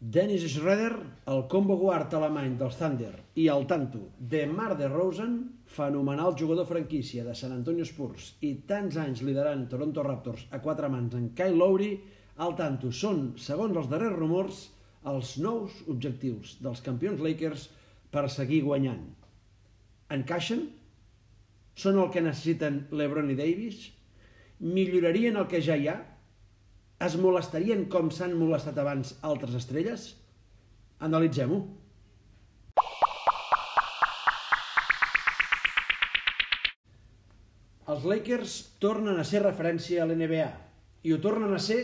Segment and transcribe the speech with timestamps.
[0.00, 0.94] Dennis Schroeder,
[1.28, 3.98] el combo guard alemany dels Thunder i el tanto
[4.32, 5.34] de Mar de Rosen,
[5.68, 10.88] fenomenal jugador franquícia de San Antonio Spurs i tants anys liderant Toronto Raptors a quatre
[10.88, 11.90] mans en Kyle Lowry,
[12.40, 14.62] el tanto són, segons els darrers rumors,
[15.04, 17.66] els nous objectius dels campions Lakers
[18.08, 19.04] per seguir guanyant.
[20.16, 20.64] Encaixen?
[21.76, 23.90] Són el que necessiten LeBron i Davis?
[24.64, 25.98] Millorarien el que ja hi ha?
[27.00, 30.02] Es molestarien com s'han molestat abans altres estrelles?
[31.06, 31.60] Analitzem-ho.
[37.90, 40.50] Els Lakers tornen a ser referència a l'NBA
[41.08, 41.80] i ho tornen a ser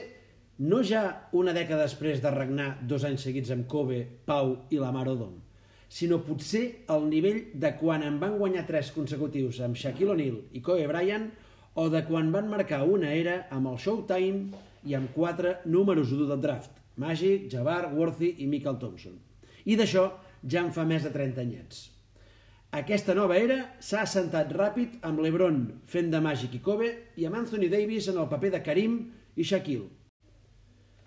[0.69, 1.03] no ja
[1.41, 5.33] una dècada després de regnar dos anys seguits amb Kobe, Pau i Lamar Odom,
[5.89, 10.61] sinó potser al nivell de quan en van guanyar tres consecutius amb Shaquille O'Neal i
[10.61, 11.31] Kobe Bryant
[11.81, 16.29] o de quan van marcar una era amb el Showtime i amb quatre números 1
[16.31, 19.19] del draft, Magic, Jabbar, Worthy i Michael Thompson.
[19.67, 20.07] I d'això
[20.47, 21.83] ja en fa més de 30 anyets.
[22.77, 27.39] Aquesta nova era s'ha assentat ràpid amb l'Ebron fent de Magic i Kobe i amb
[27.43, 28.97] Anthony Davis en el paper de Karim
[29.37, 29.91] i Shaquille.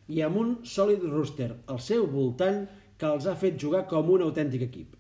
[0.09, 2.63] I amb un sòlid roster al seu voltant
[2.99, 4.95] que els ha fet jugar com un autèntic equip.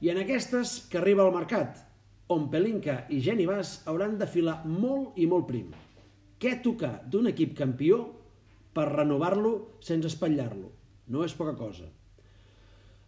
[0.00, 1.82] I en aquestes que arriba al mercat,
[2.32, 5.70] on Pelinka i Jenny Bass hauran de filar molt i molt prim.
[6.42, 8.02] Què tocar d'un equip campió
[8.76, 10.68] per renovar-lo sense espatllar-lo?
[11.08, 11.86] No és poca cosa.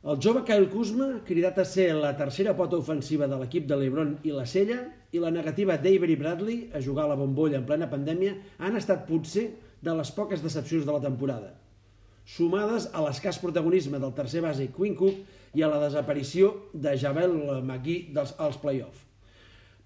[0.09, 4.15] El jove Kyle Kuzma, cridat a ser la tercera pota ofensiva de l'equip de l'Ebron
[4.25, 4.79] i la Sella,
[5.13, 9.07] i la negativa d'Avery Bradley a jugar a la bombolla en plena pandèmia han estat
[9.09, 9.49] potser
[9.83, 11.53] de les poques decepcions de la temporada,
[12.29, 17.35] sumades a l'escàs protagonisme del tercer base Quinn Cook i a la desaparició de Javel
[17.63, 19.05] McGee dels, als play-off.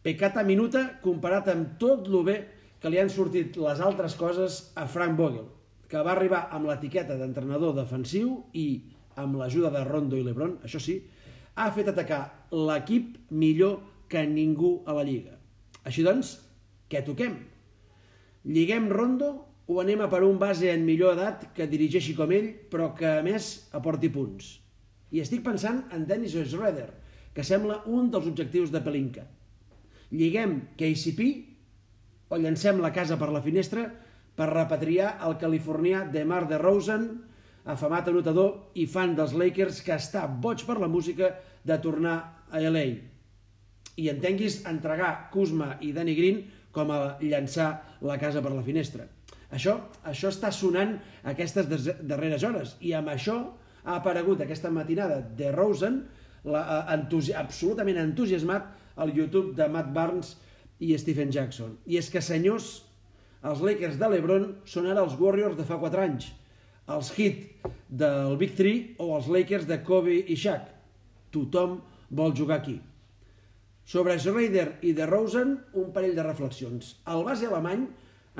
[0.02, 2.40] Pecata minuta comparat amb tot lo bé
[2.82, 5.46] que li han sortit les altres coses a Frank Vogel,
[5.86, 8.66] que va arribar amb l'etiqueta d'entrenador defensiu i,
[9.22, 10.96] amb l'ajuda de Rondo i Lebron, això sí,
[11.54, 13.78] ha fet atacar l'equip millor
[14.10, 15.36] que ningú a la Lliga.
[15.86, 16.34] Així doncs,
[16.90, 17.36] què toquem?
[18.50, 19.30] Lliguem Rondo
[19.70, 23.20] o anem a per un base en millor edat que dirigeixi com ell, però que
[23.20, 24.56] a més aporti punts?
[25.14, 26.88] I estic pensant en Dennis Schroeder,
[27.32, 29.28] que sembla un dels objectius de Pelinka.
[30.10, 31.28] Lliguem KCP
[32.32, 33.84] o llancem la casa per la finestra
[34.38, 37.04] per repatriar el californià DeMar DeRozan,
[37.68, 42.16] afamat anotador i fan dels Lakers que està boig per la música de tornar
[42.48, 42.86] a LA.
[44.00, 46.40] I entenguis entregar Kuzma i Danny Green
[46.72, 49.04] com a llançar la casa per la finestra.
[49.52, 49.76] Això,
[50.08, 50.96] això està sonant
[51.28, 51.68] aquestes
[52.00, 53.36] darreres hores i amb això
[53.84, 56.00] ha aparegut aquesta matinada de Rosen
[56.48, 56.62] la,
[56.94, 60.32] entusi absolutament entusiasmat al YouTube de Matt Barnes
[60.82, 61.76] i Stephen Jackson.
[61.86, 62.82] I és que, senyors,
[63.46, 66.30] els Lakers de l'Ebron són ara els Warriors de fa 4 anys,
[66.90, 67.68] els Heat
[68.02, 70.66] del Big 3 o els Lakers de Kobe i Shaq.
[71.34, 71.78] Tothom
[72.10, 72.80] vol jugar aquí.
[73.86, 76.96] Sobre Schrader i de Rosen, un parell de reflexions.
[77.10, 77.86] El base alemany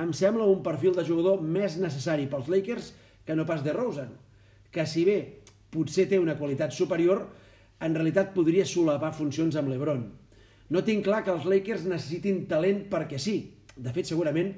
[0.03, 2.93] em sembla un perfil de jugador més necessari pels Lakers
[3.27, 4.11] que no pas de Rosen,
[4.73, 5.19] que si bé
[5.73, 7.27] potser té una qualitat superior,
[7.83, 10.05] en realitat podria solapar funcions amb l'Ebron.
[10.73, 13.37] No tinc clar que els Lakers necessitin talent perquè sí.
[13.77, 14.55] De fet, segurament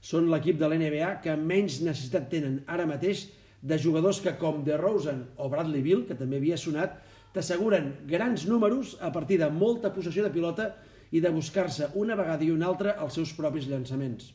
[0.00, 3.26] són l'equip de l'NBA que menys necessitat tenen ara mateix
[3.60, 6.94] de jugadors que com DeRozan o Bradley Bill, que també havia sonat,
[7.34, 10.70] t'asseguren grans números a partir de molta possessió de pilota
[11.10, 14.30] i de buscar-se una vegada i una altra els seus propis llançaments.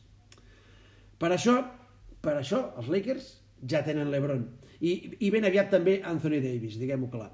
[1.18, 1.56] Per això,
[2.20, 3.32] per això els Lakers
[3.70, 4.44] ja tenen l'Ebron
[4.80, 7.30] i, i ben aviat també Anthony Davis, diguem-ho clar.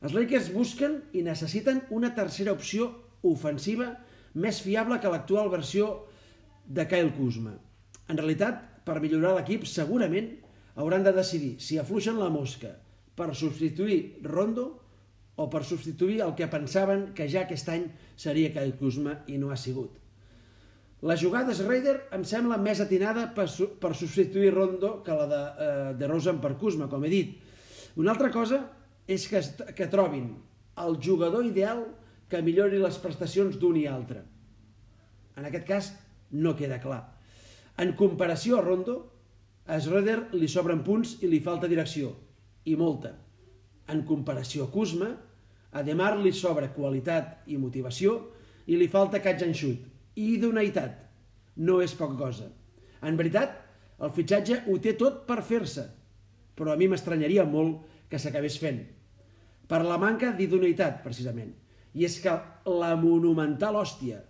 [0.00, 2.88] Els Lakers busquen i necessiten una tercera opció
[3.26, 3.92] ofensiva
[4.34, 5.90] més fiable que l'actual versió
[6.66, 7.56] de Kyle Kuzma.
[8.10, 10.30] En realitat, per millorar l'equip, segurament
[10.80, 12.72] hauran de decidir si afluixen la mosca
[13.18, 14.68] per substituir Rondo
[15.40, 19.50] o per substituir el que pensaven que ja aquest any seria Kyle Kuzma i no
[19.50, 19.96] ha sigut.
[21.00, 23.46] La jugada Raider em sembla més atinada per,
[23.80, 27.38] per substituir Rondo que la de, eh, de Rosen per Kuzma, com he dit.
[27.96, 28.60] Una altra cosa
[29.08, 29.40] és que,
[29.76, 30.28] que trobin
[30.84, 31.86] el jugador ideal
[32.30, 34.22] que millori les prestacions d'un i altre.
[35.36, 35.90] En aquest cas,
[36.30, 37.02] no queda clar.
[37.80, 38.96] En comparació a Rondo,
[39.66, 42.12] a Schroeder li sobren punts i li falta direcció,
[42.64, 43.14] i molta.
[43.90, 45.10] En comparació a Kuzma,
[45.70, 48.16] a Demar li sobra qualitat i motivació
[48.66, 49.78] i li falta catch and shoot,
[50.14, 50.96] i idoneïtat.
[51.62, 52.50] No és poca cosa.
[53.06, 53.56] En veritat,
[54.00, 55.86] el fitxatge ho té tot per fer-se,
[56.56, 58.82] però a mi m'estranyaria molt que s'acabés fent.
[59.70, 61.52] Per la manca d'idoneïtat, precisament.
[61.94, 62.34] I és que
[62.70, 64.20] la monumental hòstia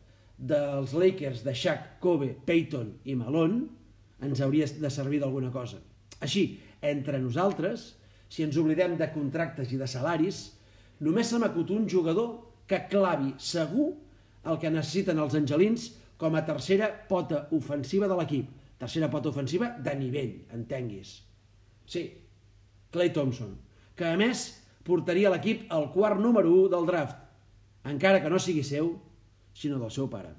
[0.41, 3.67] dels Lakers de Shaq, Kobe, Peyton i Malone
[4.25, 5.81] ens hauria de servir d'alguna cosa.
[6.21, 7.95] Així, entre nosaltres,
[8.31, 10.43] si ens oblidem de contractes i de salaris,
[11.01, 12.37] només se m'acut un jugador
[12.71, 13.91] que clavi segur
[14.49, 15.91] el que necessiten els angelins
[16.21, 18.49] com a tercera pota ofensiva de l'equip.
[18.81, 21.19] Tercera pota ofensiva de nivell, entenguis.
[21.85, 22.05] Sí,
[22.93, 23.57] Clay Thompson,
[23.97, 24.47] que a més
[24.87, 27.19] portaria l'equip al quart número 1 del draft,
[27.85, 28.95] encara que no sigui seu,
[29.55, 30.35] sinó del seu pare.